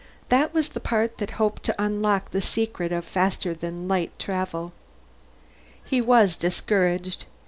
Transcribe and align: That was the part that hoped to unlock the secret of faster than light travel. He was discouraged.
That 0.29 0.51
was 0.51 0.69
the 0.69 0.79
part 0.79 1.19
that 1.19 1.29
hoped 1.37 1.61
to 1.65 1.75
unlock 1.77 2.31
the 2.31 2.41
secret 2.41 2.91
of 2.91 3.05
faster 3.05 3.53
than 3.53 3.87
light 3.87 4.17
travel. 4.17 4.71
He 5.85 6.01
was 6.01 6.35
discouraged. 6.35 7.25